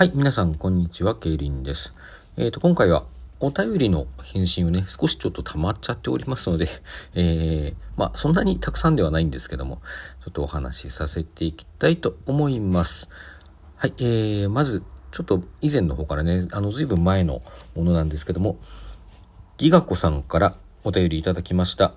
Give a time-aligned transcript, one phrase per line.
[0.00, 1.94] はい、皆さん、こんにちは、ケイリンです。
[2.38, 3.04] えっ、ー、と、今回は、
[3.38, 6.70] お便りの返信をね、少しちょっと溜まっちゃっておりますので、
[7.12, 9.82] えー、まあ、そんなにたくさんではないんですけども、
[10.24, 13.10] ちょっとお話しさせていきたいと思います。
[13.76, 17.42] はい、えー、まず、ちょっと以前の方からね、あの、ずいぶん前の
[17.76, 18.58] ものなんですけども、
[19.58, 21.92] ギガ子さんからお便りいただきました。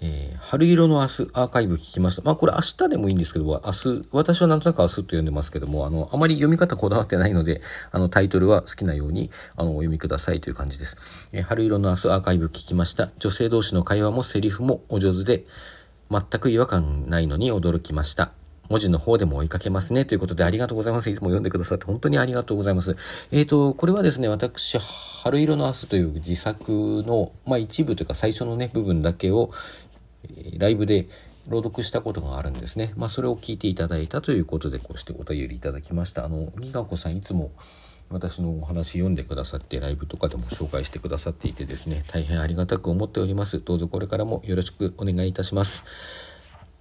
[0.00, 2.22] えー、春色の明日アーカイブ聞きました。
[2.22, 7.60] まあこれ明日でもいいんですけど、明日、私はなんとなく明日と読んでますけども、あの、あまり読み方こだわってないので、
[7.90, 10.96] あのタイトルは好きなように、あの、お読みくださいという感じです。
[11.32, 13.10] えー、春色の明日アーカイブ聞きました。
[13.18, 15.44] 女性同士の会話もセリフもお上手で、
[16.10, 18.32] 全く違和感ないのに驚きました。
[18.68, 20.04] 文字の方でも追いかけますね。
[20.04, 21.08] ということでありがとうございます。
[21.08, 22.96] いつも読んでくださって本当にありがとうございます。
[23.32, 29.50] えっ、ー、と、これはですね、私、春色の明日という自作の、まあ一部というか最初のね、部分だけを、
[30.58, 31.08] ライブで
[31.48, 32.92] 朗読したことがあるんですね。
[32.96, 36.24] まあ、それを聞いていただいたということで、こうしてお便りいただきました。
[36.24, 37.52] あの、ギガ子さんいつも
[38.10, 43.60] 私のお話読んでくださって、ライブとかでも紹介してくださっていてですね、大変ありがたく思っております。
[43.60, 45.84] どうぞこれからもよろしくお願いいたします。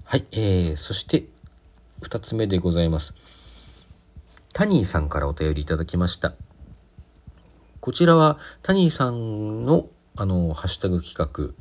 [0.04, 1.26] はい、えー、そして、
[2.02, 3.14] 2つ目でございます。
[4.54, 6.34] タニーさんからお便りいただきました。
[7.82, 11.54] こちらは、タニーさんの、あの、ハッシュタグ企画、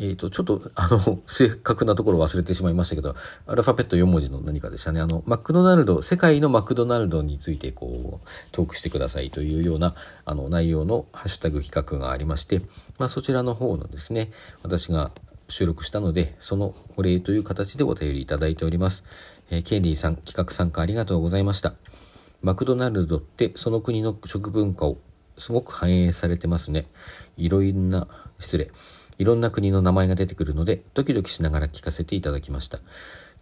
[0.00, 3.14] えっ、ー、と、ちょっと、あの、 正確なところ忘れてしまいましたけど、
[3.46, 5.00] アルファベット4文字の何かでしたね。
[5.00, 12.62] あの、マクドナルド、世界のマクドナルドについて、こう、トークしてくださいというような、あの、内容のハッシュタグ企画がありまして、
[12.98, 15.10] まあ、そちらの方のですね、私が
[15.50, 19.04] 収録したので、そのお礼という形でお便りいただいております。
[19.50, 21.74] えー、ケンリーさん、企画参加ありがとうございました。
[22.40, 24.96] マクドナルドってその国の食文化を
[25.36, 26.86] すごく反映されてますね。
[27.36, 28.70] いろいろな、失礼。
[29.20, 32.78] いろんな国の名前が出てくるので、ドキドキしながら聞かせていただきました。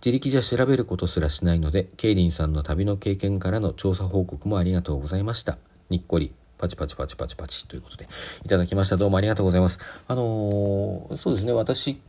[0.05, 5.57] 自力じゃ調べることすらしないので、ケイリンさんの旅の経験からの調査報告もありがとうございました。
[5.89, 6.33] にっこり。
[6.59, 8.09] パチパチパチパチパチということで、
[8.45, 8.97] いただきました。
[8.97, 9.79] どうもありがとうございます。
[10.09, 12.01] あのー、そうですね、私、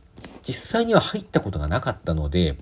[0.42, 2.56] 実際には入ったことがなかったので、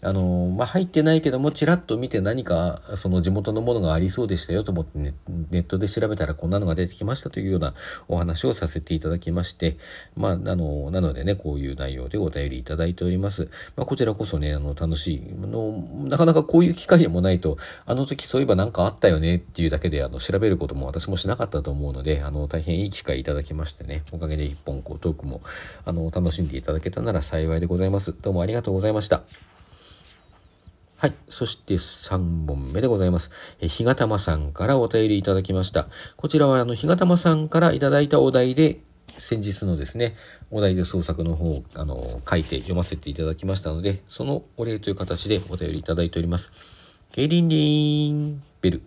[0.00, 5.12] あの、まあ、入ってないけども、ちらっと見て何か、その地元のものがありそうでしたよと思ってネ、
[5.50, 7.74] ネットで調べたらこんなのが出てきましたというような
[8.06, 9.76] お話をさせていただきまして、
[10.16, 13.48] まあ、あの、なのでね、こういう内容でお便りいただいております。
[13.76, 15.72] まあ、こちらこそね、あの、楽しい、あの、
[16.06, 25.40] なかなかこういう機会でもないと、あの時そういえば何かあったよねっていうだけで、あの、調べることも私もしなかったと思うので、あの、大変いい機会いただきましてね、おかげで一本こうトークも、
[25.84, 28.14] あの、楽しんでいただけたなら幸いでございます。
[28.22, 29.22] どうもありがとうございました。
[31.00, 31.14] はい。
[31.28, 33.30] そして3本目でございます。
[33.60, 35.86] え、ひがたまさんからお便りいただきました。
[36.16, 38.80] こちらは、あの、ひがたまさんからいただいたお題で、
[39.16, 40.16] 先日のですね、
[40.50, 46.50] お題で創作の方を、あの、書いて読ませていただきましたので、そのお礼という形でお便りいただいております。
[47.12, 48.82] ケイリンリンベル。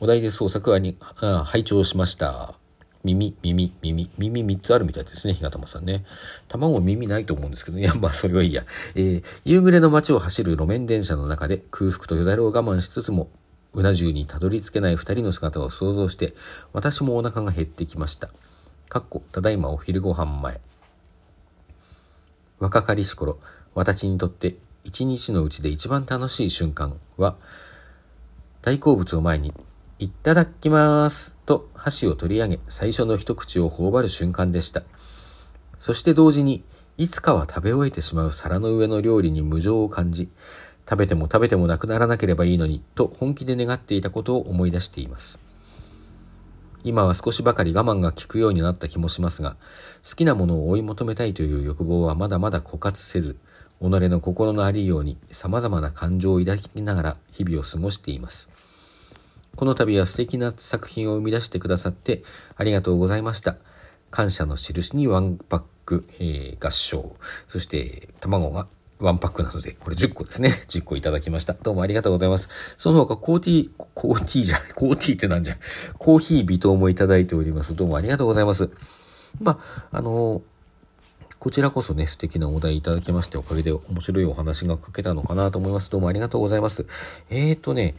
[0.00, 2.61] お題で創作はに、あ拝聴しました。
[3.04, 6.04] 耳、耳、耳、耳3つあるみたいですね、日がたまさんね。
[6.48, 8.64] 卵耳ないと思うんですけど、ね、いや、まあ、それはいいや。
[8.94, 13.28] えー、夕暮れの街を走る路面電車の中で空腹とよだれを我慢しつつも、
[13.74, 16.34] うな重にたどり着けない二人の姿を想像して、
[16.72, 18.30] 私もお腹が減ってきました。
[18.88, 20.60] かっこ、ただいまお昼ご飯前。
[22.60, 23.38] 若かりし頃、
[23.74, 27.36] 私にとって一日のうちで一番楽しい瞬間は、
[28.60, 29.52] 大好物を前に
[30.02, 34.82] いただきますと箸を取り上げ最初の一口を頬張る瞬間でした。
[35.78, 36.64] そして同時に
[36.96, 40.28] いつかは食べ終えてしまう皿の上の料理に無情を感じ、
[40.90, 45.38] 食べても食べてもなくならなければいいのにと本気で願っていたことを思い出しています。
[46.82, 49.56] 今は少しばかり我慢が効くようになった気もしますが、
[50.04, 53.36] 好きなものを追い求めたいという欲望はまだまだ枯渇せず、
[53.80, 58.50] 己の心のありように様々な感情を抱きながら日々を過ごしています。
[59.56, 62.22] この度は素敵な作品を生み出してくださって
[62.56, 63.56] ありがとうございました。
[64.10, 67.16] 感謝の印にワンパック、えー、合唱。
[67.48, 68.66] そして卵が
[68.98, 70.50] ワンパックなので、これ10個ですね。
[70.68, 71.54] 10個いただきました。
[71.54, 72.48] どうもありがとうございます。
[72.78, 75.56] その他、コーティー、コーティーじゃない、コーティーってなんじゃ、
[75.98, 77.74] コーヒー微糖もいただいております。
[77.74, 78.70] どうもありがとうございます。
[79.40, 79.60] ま
[79.90, 80.42] あ、あのー、
[81.38, 85.90] こちらこそね、素敵なお題いただきまして、おかげで面白いお話が書けたのかなと思います。
[85.90, 86.86] どうもありがとうございます。
[87.28, 87.96] えーとね、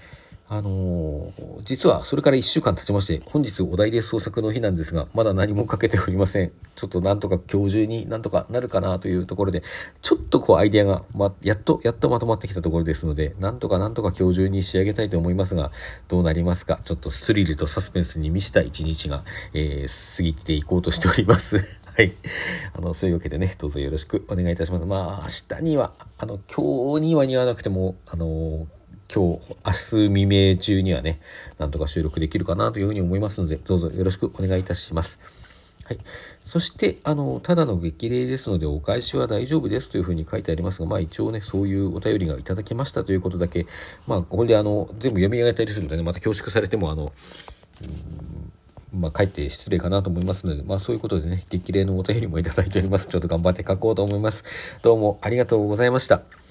[0.55, 6.51] あのー、実はそれから1週間経ちまして、本日お題で創作の日なんですが、まだ何もかけておりません。
[6.75, 9.63] ちょっとなんとか今日中になんとかなるかなというところで、
[10.03, 15.71] ちょっとこうアイデアが、ま、やっと、やっとまとまってきたところですので、なんとかなんとか今日中に仕上げたいと思いますが、
[16.07, 16.79] どうなりますか？
[16.85, 19.23] ちょっとスリルとサスペンスに満ちた一日が、
[19.55, 21.57] えー、過ぎていこうとしております。
[21.97, 22.13] はい。
[22.73, 24.85] あの、そういうわけでね、どうぞよろしくお願いいたします。
[24.85, 28.67] まあ、明日には、あの、今日には似合わなくても、あの
[29.13, 31.19] 今日、明日未明中にはね、
[31.59, 35.19] なんとか収録できるかなというふうに思いますので、どうぞよろしくお願いいたします。
[35.83, 35.99] はい。
[36.43, 43.67] そして、あの、ただの激励ですので、お返しは大丈夫ですというふうに書いてありますが、まあ一応ね、そういうお便りがいただきましたということだけ、
[44.07, 47.11] まあ、これであの、全部読み上げたりするとね、また恐縮されても、あの、
[48.93, 53.07] まあ、帰って失礼かなと思いますので、まあ、そういうことでね、激励のお便りもいただいております。
[53.07, 54.43] ちょっと頑張って書こうと思います。
[54.81, 56.42] どうもありがとうございました。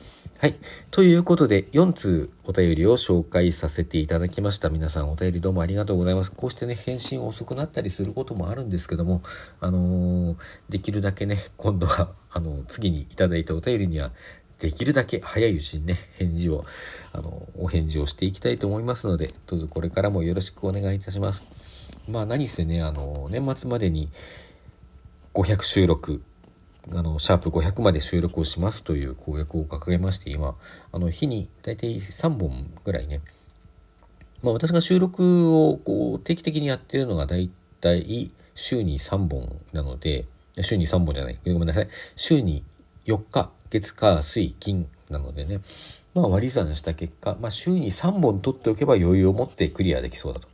[0.42, 0.56] はい。
[0.90, 4.70] ということで、4通お便りを紹介させていただきました。
[4.70, 6.32] 皆さんお便りどうもありがとうございます。
[6.32, 9.22] こうしてね、返信遅くなったりすることもあるんですけども、
[9.60, 10.36] あのー、
[10.68, 14.10] できるだけね、今度は、あの、次にいただいたお便りには、
[14.58, 16.64] できるだけ早いうちにね、返事を、
[17.12, 21.46] あの、お返事をしていきたいと思いますので、どうぞこれからもよろしくお願いいたします。
[22.08, 24.08] まあ何せね、あの、年末までに
[25.34, 26.20] 500収録、
[26.90, 30.56] あの、シャープ500まで収録をしますという公約を掲げまして、今、
[30.90, 33.20] あの、日に大体3本ぐらいね、
[34.42, 37.48] まあ私が収録をこう定期的にやってるのが大
[37.80, 40.26] 体週に3本なので、
[40.60, 42.64] 週に3本じゃない、ごめんなさい、週に
[43.06, 45.60] 4日、月火水金なのでね、
[46.14, 50.48] まあ割り算した結果、まあ週に3本取っておけば余裕を持ってクリアできそうだと。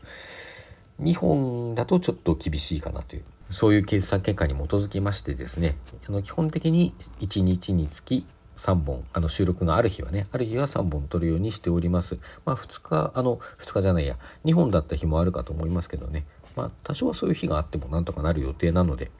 [1.00, 3.24] 2本だとちょっと厳しいかなという。
[3.50, 5.76] そういう計算結果に基づきましてですね、
[6.08, 12.18] あの基本的に1日につき3本、あの収録がある日はね、ある日は3本撮るようにしております。
[12.44, 19.10] まあ2日、あの2日じゃないや、2本だった日もあるかと思いますけどね、まあ多少はそういう日があってもなんとかなる予定なので、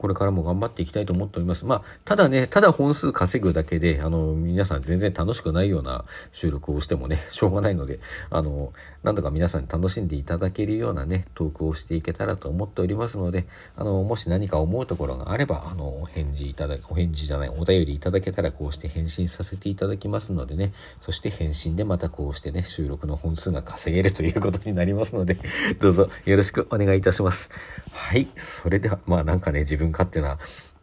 [0.00, 1.66] これからも頑張っていきたいと思っております。
[1.66, 8.00] まあ、ただね、ただ本数稼ぐだけで、あの、皆さん全然楽しくないような収録をしてもね、 しょうがないので、
[8.30, 25.36] あの、なんとか皆さんに楽しんでいただけるようなね、トークをしていけたらと思っておりますので、あの、もし何か思うところがあれば、あの、お返事いただ、お返事じゃない、お便りいただけたらこうして返信させていただきますのでね、そして返信でまたこうしてね、収録の本数が稼げるということになりますので、
[25.78, 27.50] どうぞよろしくお願いいたします。
[27.92, 30.38] はい、それでは、まあなんかね、自分勝手な、あ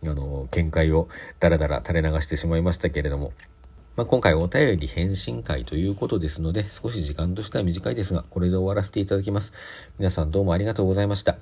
[0.05, 1.09] の、見解を
[1.39, 3.33] ダラダラ垂れ流してしまいましたけれども、
[3.95, 9.53] まあ、今回お便り返信会ということですので、少し時間としては短いですが、これで終わらせていただきます。
[9.97, 11.37] 皆さんどうもありがとうございました。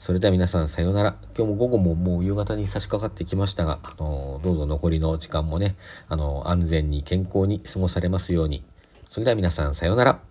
[0.00, 1.16] それでは皆さんさようなら。
[1.36, 5.76] 今日も午後ももう夕方に差し掛かってきましたが、あの、どうぞ残りの時間もね、
[6.08, 8.64] あの、安全に健康に過ごされますように。
[9.08, 10.29] それでは皆さんさようなら。